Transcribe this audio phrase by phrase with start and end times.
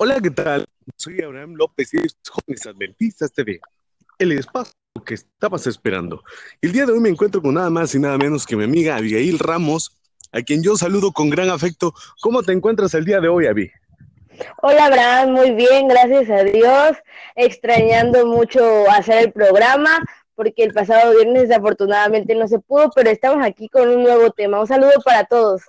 [0.00, 0.64] Hola, ¿qué tal?
[0.96, 3.60] Soy Abraham López y es Jóvenes Adventistas TV,
[4.20, 6.22] el espacio que estabas esperando.
[6.62, 8.96] El día de hoy me encuentro con nada más y nada menos que mi amiga
[8.96, 9.98] Abigail Ramos,
[10.30, 11.94] a quien yo saludo con gran afecto.
[12.20, 13.72] ¿Cómo te encuentras el día de hoy, Abby?
[14.62, 16.96] Hola, Abraham, muy bien, gracias a Dios.
[17.34, 19.98] Extrañando mucho hacer el programa,
[20.36, 24.60] porque el pasado viernes desafortunadamente no se pudo, pero estamos aquí con un nuevo tema.
[24.60, 25.62] Un saludo para todos.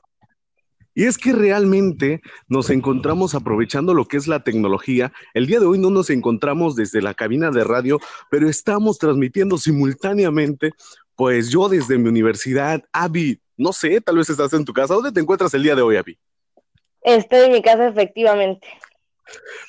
[0.94, 5.14] Y es que realmente nos encontramos aprovechando lo que es la tecnología.
[5.34, 9.58] El día de hoy no nos encontramos desde la cabina de radio, pero estamos transmitiendo
[9.58, 10.72] simultáneamente,
[11.16, 14.94] pues yo desde mi universidad, Avi, no sé, tal vez estás en tu casa.
[14.94, 16.18] ¿Dónde te encuentras el día de hoy, Avi?
[17.02, 18.68] Estoy en mi casa, efectivamente.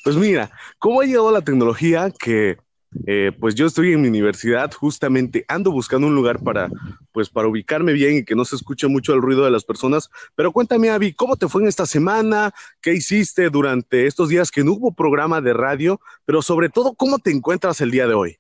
[0.05, 2.57] Pues mira, ¿cómo ha llegado la tecnología que
[3.06, 6.68] eh, pues yo estoy en mi universidad, justamente ando buscando un lugar para,
[7.12, 10.10] pues para ubicarme bien y que no se escuche mucho el ruido de las personas.
[10.34, 12.52] Pero cuéntame, Avi, ¿cómo te fue en esta semana?
[12.80, 16.00] ¿Qué hiciste durante estos días que no hubo programa de radio?
[16.24, 18.38] Pero sobre todo, ¿cómo te encuentras el día de hoy?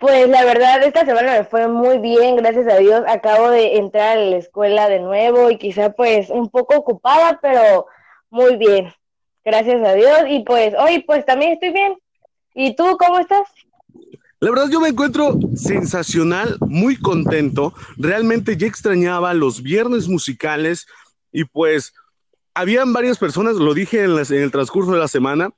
[0.00, 3.02] Pues la verdad, esta semana me fue muy bien, gracias a Dios.
[3.08, 7.86] Acabo de entrar a la escuela de nuevo y quizá pues un poco ocupada, pero
[8.28, 8.92] muy bien.
[9.44, 10.24] Gracias a Dios.
[10.28, 11.96] Y pues hoy pues también estoy bien.
[12.54, 13.48] ¿Y tú cómo estás?
[14.40, 17.74] La verdad yo me encuentro sensacional, muy contento.
[17.96, 20.86] Realmente ya extrañaba los viernes musicales
[21.32, 21.94] y pues
[22.54, 25.50] habían varias personas, lo dije en, el transcurso de la semana,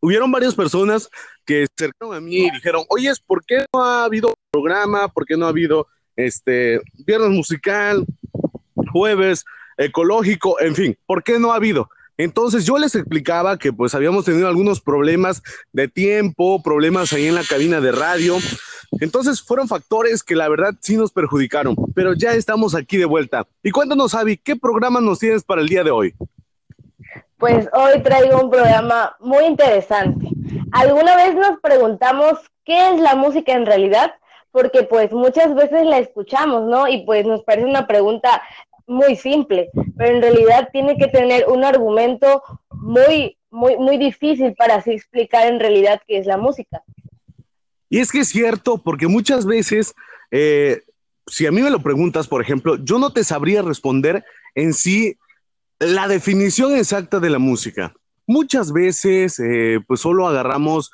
[0.00, 1.08] hubieron varias personas
[1.44, 5.08] que se acercaron a mí y dijeron, oye, ¿por qué no ha habido programa?
[5.08, 8.04] ¿Por qué no ha habido este viernes musical,
[8.92, 9.44] jueves
[9.76, 11.90] ecológico, en fin, ¿por qué no ha habido?
[12.18, 17.34] Entonces yo les explicaba que pues habíamos tenido algunos problemas de tiempo, problemas ahí en
[17.34, 18.36] la cabina de radio.
[19.00, 23.46] Entonces fueron factores que la verdad sí nos perjudicaron, pero ya estamos aquí de vuelta.
[23.62, 26.14] Y cuéntanos, Avi, ¿qué programa nos tienes para el día de hoy?
[27.38, 30.28] Pues hoy traigo un programa muy interesante.
[30.72, 34.14] ¿Alguna vez nos preguntamos qué es la música en realidad?
[34.52, 36.88] Porque pues muchas veces la escuchamos, ¿no?
[36.88, 38.40] Y pues nos parece una pregunta
[38.86, 44.76] muy simple, pero en realidad tiene que tener un argumento muy, muy, muy difícil para
[44.76, 46.82] así explicar en realidad qué es la música.
[47.88, 49.94] Y es que es cierto, porque muchas veces,
[50.30, 50.82] eh,
[51.26, 55.16] si a mí me lo preguntas, por ejemplo, yo no te sabría responder en sí
[55.78, 57.94] la definición exacta de la música.
[58.26, 60.90] Muchas veces, eh, pues solo agarramos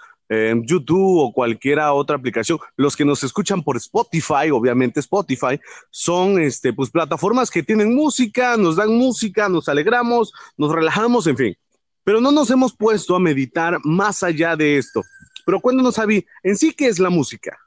[0.65, 2.59] YouTube o cualquiera otra aplicación.
[2.77, 5.61] Los que nos escuchan por Spotify, obviamente Spotify,
[5.91, 11.37] son este, pues, plataformas que tienen música, nos dan música, nos alegramos, nos relajamos, en
[11.37, 11.57] fin.
[12.05, 15.03] Pero no nos hemos puesto a meditar más allá de esto.
[15.45, 17.59] Pero cuéntanos, Avi, en sí, ¿qué es la música?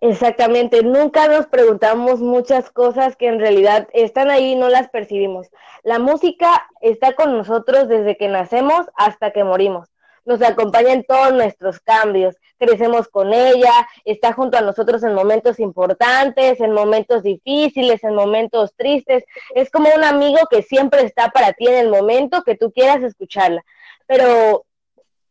[0.00, 5.46] Exactamente, nunca nos preguntamos muchas cosas que en realidad están ahí y no las percibimos.
[5.84, 9.91] La música está con nosotros desde que nacemos hasta que morimos
[10.24, 13.72] nos acompaña en todos nuestros cambios, crecemos con ella,
[14.04, 19.24] está junto a nosotros en momentos importantes, en momentos difíciles, en momentos tristes,
[19.54, 23.02] es como un amigo que siempre está para ti en el momento que tú quieras
[23.02, 23.64] escucharla.
[24.06, 24.64] Pero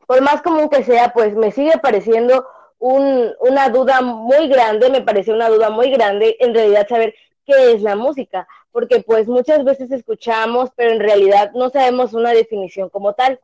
[0.08, 2.46] por más común que sea, pues me sigue pareciendo
[2.80, 7.16] un, una duda muy grande, me pareció una duda muy grande en realidad saber
[7.46, 12.32] qué es la música, porque pues muchas veces escuchamos, pero en realidad no sabemos una
[12.32, 13.40] definición como tal.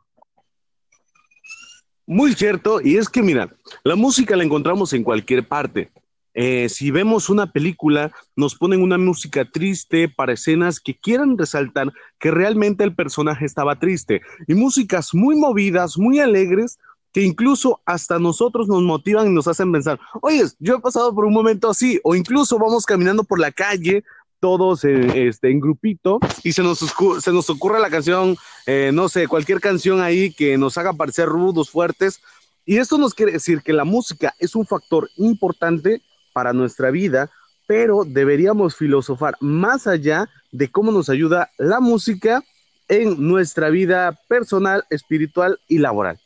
[2.09, 3.53] Muy cierto, y es que mira,
[3.83, 5.91] la música la encontramos en cualquier parte.
[6.33, 11.91] Eh, si vemos una película, nos ponen una música triste para escenas que quieran resaltar
[12.17, 14.21] que realmente el personaje estaba triste.
[14.47, 16.79] Y músicas muy movidas, muy alegres,
[17.11, 21.25] que incluso hasta nosotros nos motivan y nos hacen pensar, oye, yo he pasado por
[21.25, 24.05] un momento así, o incluso vamos caminando por la calle
[24.39, 26.79] todos este, en grupito y se nos,
[27.19, 31.27] se nos ocurre la canción, eh, no sé, cualquier canción ahí que nos haga parecer
[31.27, 32.21] rudos, fuertes.
[32.65, 36.01] Y esto nos quiere decir que la música es un factor importante
[36.33, 37.31] para nuestra vida,
[37.65, 42.43] pero deberíamos filosofar más allá de cómo nos ayuda la música
[42.87, 46.19] en nuestra vida personal, espiritual y laboral.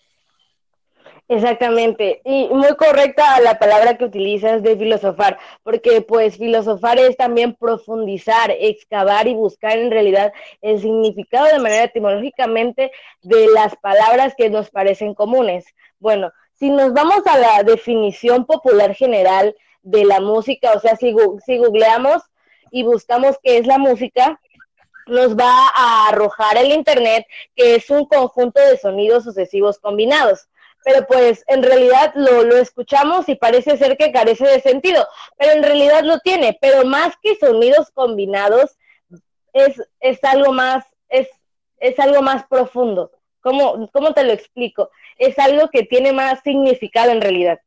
[1.31, 7.55] Exactamente, y muy correcta la palabra que utilizas de filosofar, porque pues filosofar es también
[7.55, 12.91] profundizar, excavar y buscar en realidad el significado de manera etimológicamente
[13.21, 15.63] de las palabras que nos parecen comunes.
[15.99, 21.15] Bueno, si nos vamos a la definición popular general de la música, o sea, si,
[21.45, 22.23] si googleamos
[22.71, 24.37] y buscamos qué es la música,
[25.07, 27.25] nos va a arrojar el Internet,
[27.55, 30.49] que es un conjunto de sonidos sucesivos combinados
[30.83, 35.05] pero pues en realidad lo, lo, escuchamos y parece ser que carece de sentido,
[35.37, 38.77] pero en realidad lo tiene, pero más que sonidos combinados,
[39.53, 41.27] es, es algo más es,
[41.79, 43.11] es algo más profundo.
[43.41, 44.89] ¿Cómo, ¿Cómo te lo explico?
[45.17, 47.59] Es algo que tiene más significado en realidad.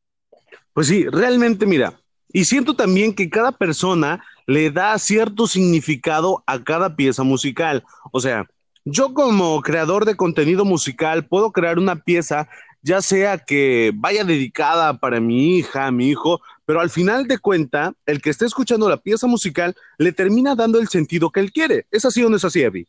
[0.72, 1.94] Pues sí, realmente mira,
[2.32, 7.84] y siento también que cada persona le da cierto significado a cada pieza musical.
[8.12, 8.46] O sea,
[8.84, 12.48] yo como creador de contenido musical puedo crear una pieza
[12.84, 17.94] ya sea que vaya dedicada para mi hija, mi hijo, pero al final de cuenta,
[18.04, 21.86] el que esté escuchando la pieza musical le termina dando el sentido que él quiere.
[21.90, 22.86] ¿Es así o no es así, Abby?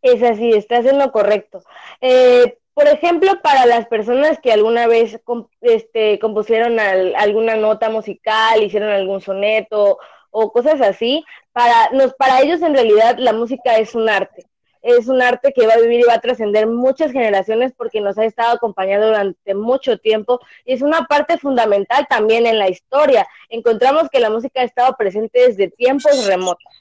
[0.00, 1.62] Es así, estás en lo correcto.
[2.00, 5.20] Eh, por ejemplo, para las personas que alguna vez
[5.60, 9.98] este, compusieron alguna nota musical, hicieron algún soneto
[10.30, 11.22] o cosas así,
[11.52, 14.46] para, nos, para ellos en realidad la música es un arte
[14.82, 18.18] es un arte que va a vivir y va a trascender muchas generaciones porque nos
[18.18, 23.26] ha estado acompañando durante mucho tiempo y es una parte fundamental también en la historia.
[23.48, 26.72] Encontramos que la música ha estado presente desde tiempos remotos.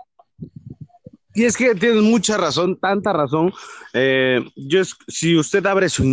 [1.33, 3.53] Y es que tienes mucha razón, tanta razón.
[3.93, 6.03] Eh, yo, si usted abre su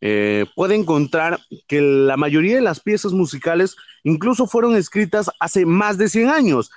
[0.00, 5.96] eh, puede encontrar que la mayoría de las piezas musicales incluso fueron escritas hace más
[5.98, 6.70] de 100 años.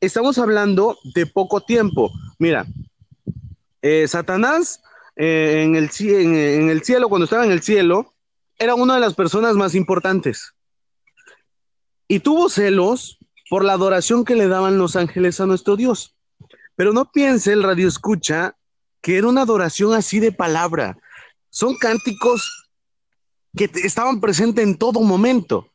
[0.00, 2.10] Estamos hablando de poco tiempo.
[2.38, 2.66] Mira,
[3.82, 4.80] eh, Satanás
[5.16, 8.14] eh, en, el, en, el cielo, cuando estaba en el cielo,
[8.58, 10.54] era una de las personas más importantes.
[12.08, 13.18] Y tuvo celos
[13.50, 16.16] por la adoración que le daban los ángeles a nuestro Dios.
[16.76, 18.56] Pero no piense el radio escucha
[19.02, 20.96] que era una adoración así de palabra.
[21.50, 22.70] Son cánticos
[23.56, 25.68] que estaban presentes en todo momento.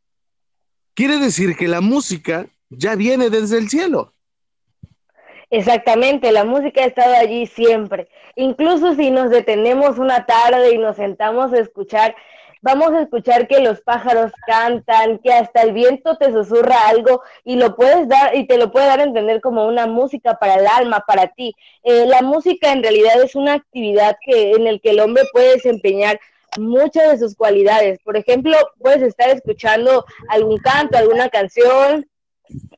[0.96, 4.14] Quiere decir que la música ya viene desde el cielo.
[5.50, 8.10] Exactamente, la música ha estado allí siempre.
[8.36, 12.16] Incluso si nos detenemos una tarde y nos sentamos a escuchar,
[12.62, 17.56] vamos a escuchar que los pájaros cantan, que hasta el viento te susurra algo y
[17.56, 20.68] lo puedes dar y te lo puede dar a entender como una música para el
[20.68, 21.54] alma, para ti.
[21.84, 25.54] Eh, la música en realidad es una actividad que en el que el hombre puede
[25.54, 26.20] desempeñar
[26.60, 28.00] muchas de sus cualidades.
[28.04, 32.06] Por ejemplo, puedes estar escuchando algún canto, alguna canción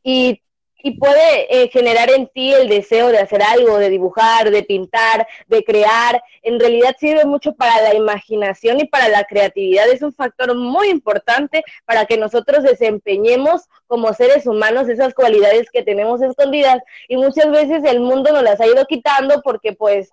[0.04, 0.42] y
[0.81, 5.28] y puede eh, generar en ti el deseo de hacer algo, de dibujar, de pintar,
[5.48, 6.24] de crear.
[6.42, 9.90] En realidad sirve mucho para la imaginación y para la creatividad.
[9.90, 15.84] Es un factor muy importante para que nosotros desempeñemos como seres humanos esas cualidades que
[15.84, 20.12] tenemos escondidas y muchas veces el mundo nos las ha ido quitando porque pues,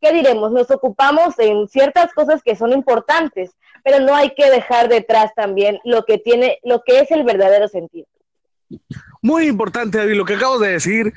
[0.00, 0.50] ¿qué diremos?
[0.52, 3.50] Nos ocupamos en ciertas cosas que son importantes,
[3.84, 7.68] pero no hay que dejar detrás también lo que tiene, lo que es el verdadero
[7.68, 8.06] sentido.
[9.22, 11.12] Muy importante, David, lo que acabo de decir,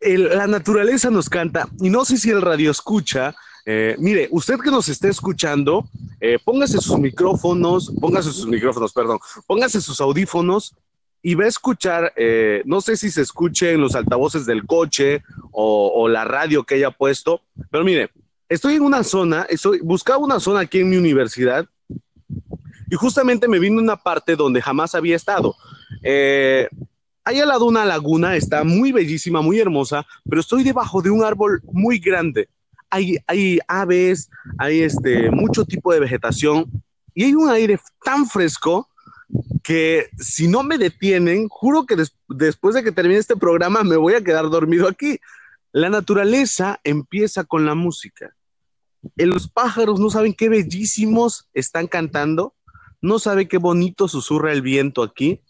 [0.00, 3.34] la naturaleza nos canta y no sé si el radio escucha.
[3.64, 5.88] Eh, mire, usted que nos esté escuchando,
[6.20, 10.74] eh, póngase sus micrófonos, póngase sus micrófonos, perdón, póngase sus audífonos
[11.22, 15.22] y va a escuchar, eh, no sé si se escuche en los altavoces del coche
[15.52, 18.10] o, o, la radio que haya puesto, pero mire,
[18.48, 21.66] estoy en una zona, estoy, buscaba una zona aquí en mi universidad
[22.90, 25.54] y justamente me vino una parte donde jamás había estado.
[27.24, 31.10] Eh, Ahí al lado una laguna, está muy bellísima, muy hermosa, pero estoy debajo de
[31.10, 32.48] un árbol muy grande.
[32.90, 36.70] Hay, hay aves, hay este, mucho tipo de vegetación
[37.14, 38.88] y hay un aire tan fresco
[39.62, 41.96] que si no me detienen, juro que
[42.28, 45.18] después de que termine este programa me voy a quedar dormido aquí.
[45.72, 48.34] La naturaleza empieza con la música.
[49.16, 52.54] los pájaros no saben qué bellísimos están cantando
[53.02, 55.40] no sabe qué bonito susurra el viento aquí.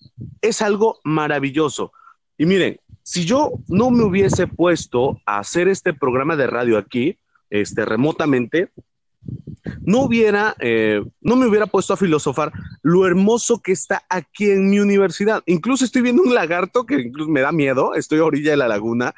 [0.40, 1.92] Es algo maravilloso.
[2.38, 7.18] Y miren, si yo no me hubiese puesto a hacer este programa de radio aquí,
[7.50, 8.70] este, remotamente,
[9.82, 12.52] no hubiera, eh, no me hubiera puesto a filosofar
[12.82, 15.42] lo hermoso que está aquí en mi universidad.
[15.46, 18.68] Incluso estoy viendo un lagarto que incluso me da miedo, estoy a orilla de la
[18.68, 19.14] laguna,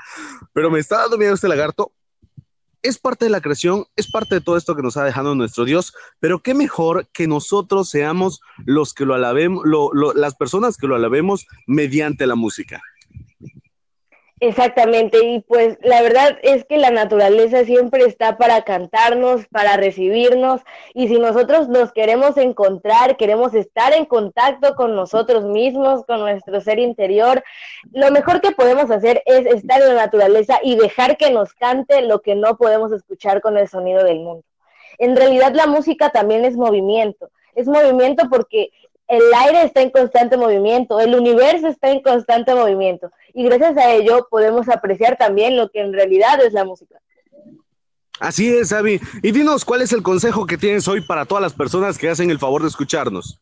[0.53, 1.93] pero me está dando miedo este lagarto
[2.85, 5.65] es parte de la creación, es parte de todo esto que nos ha dejado nuestro
[5.65, 9.65] Dios, pero qué mejor que nosotros seamos los que lo alabemos,
[10.15, 12.83] las personas que lo alabemos mediante la música.
[14.47, 20.61] Exactamente, y pues la verdad es que la naturaleza siempre está para cantarnos, para recibirnos,
[20.93, 26.61] y si nosotros nos queremos encontrar, queremos estar en contacto con nosotros mismos, con nuestro
[26.61, 27.43] ser interior,
[27.91, 32.03] lo mejor que podemos hacer es estar en la naturaleza y dejar que nos cante
[32.03, 34.45] lo que no podemos escuchar con el sonido del mundo.
[34.99, 38.73] En realidad la música también es movimiento, es movimiento porque
[39.09, 43.93] el aire está en constante movimiento, el universo está en constante movimiento y gracias a
[43.93, 47.01] ello podemos apreciar también lo que en realidad es la música.
[48.21, 49.01] Así es, Avi.
[49.23, 52.31] Y dinos, ¿cuál es el consejo que tienes hoy para todas las personas que hacen
[52.31, 53.41] el favor de escucharnos?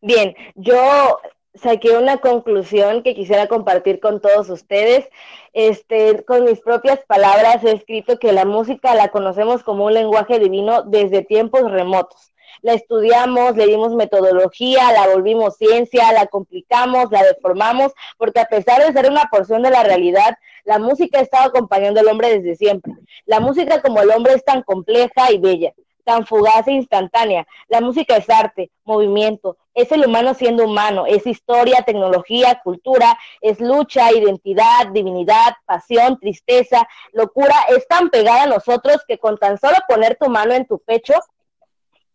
[0.00, 1.18] Bien, yo
[1.54, 5.08] saqué una conclusión que quisiera compartir con todos ustedes.
[5.52, 10.38] Este, con mis propias palabras he escrito que la música la conocemos como un lenguaje
[10.38, 12.32] divino desde tiempos remotos.
[12.62, 18.84] La estudiamos, le dimos metodología, la volvimos ciencia, la complicamos, la deformamos, porque a pesar
[18.84, 22.56] de ser una porción de la realidad, la música ha estado acompañando al hombre desde
[22.56, 22.92] siempre.
[23.24, 25.72] La música como el hombre es tan compleja y bella
[26.06, 27.46] tan fugaz e instantánea.
[27.68, 33.60] La música es arte, movimiento, es el humano siendo humano, es historia, tecnología, cultura, es
[33.60, 39.76] lucha, identidad, divinidad, pasión, tristeza, locura, es tan pegada a nosotros que con tan solo
[39.88, 41.14] poner tu mano en tu pecho,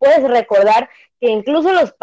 [0.02, 0.90] puedes recordar
[1.20, 1.94] que incluso los,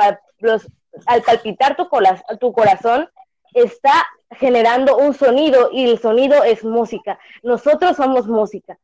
[1.05, 3.09] al palpitar tu, corazón,
[3.53, 4.05] está
[4.37, 7.19] generando un sonido y el sonido es música.
[7.43, 8.79] Nosotros somos música.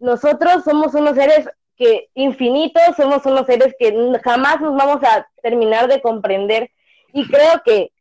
[0.00, 5.86] Nosotros somos unos seres que infinitos, somos unos seres que jamás nos vamos a terminar
[5.86, 6.72] de comprender.
[7.12, 7.92] Y creo que,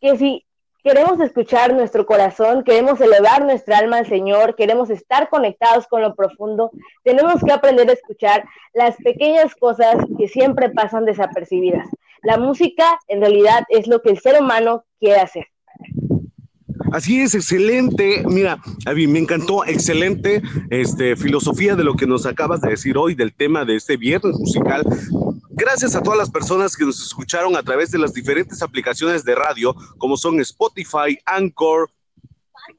[0.00, 0.46] que si
[0.82, 6.14] queremos escuchar nuestro corazón, queremos elevar nuestra alma al Señor, queremos estar conectados con lo
[6.14, 6.70] profundo,
[7.04, 11.88] tenemos que aprender a escuchar las pequeñas cosas que siempre pasan desapercibidas.
[12.22, 15.46] La música en realidad es lo que el ser humano quiere hacer.
[16.92, 18.22] Así es, excelente.
[18.26, 23.32] Mira, me encantó, excelente este, filosofía de lo que nos acabas de decir hoy del
[23.32, 24.84] tema de este viernes musical.
[25.54, 29.34] Gracias a todas las personas que nos escucharon a través de las diferentes aplicaciones de
[29.34, 31.90] radio, como son Spotify, Anchor,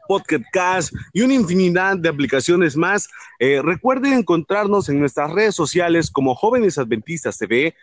[0.08, 3.08] Podcast Cast y una infinidad de aplicaciones más.
[3.40, 7.76] Eh, recuerden encontrarnos en nuestras redes sociales como Jóvenes Adventistas TV,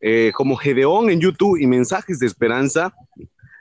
[0.00, 2.94] eh, como Gedeón en YouTube y Mensajes de Esperanza.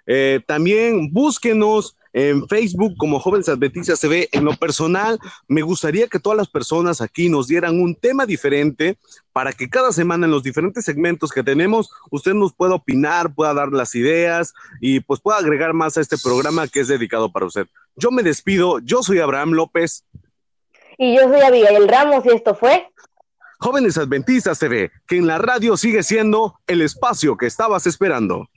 [0.07, 6.17] Eh, también búsquenos en Facebook como Jóvenes Adventistas ve En lo personal, me gustaría que
[6.17, 8.97] todas las personas aquí nos dieran un tema diferente
[9.33, 13.53] para que cada semana en los diferentes segmentos que tenemos, usted nos pueda opinar, pueda
[13.53, 17.45] dar las ideas y pues pueda agregar más a este programa que es dedicado para
[17.45, 17.67] usted.
[17.95, 20.05] Yo me despido, yo soy Abraham López.
[20.97, 22.87] Y yo soy Abigail Ramos y esto fue
[23.59, 28.47] Jóvenes Adventistas TV, que en la radio sigue siendo el espacio que estabas esperando.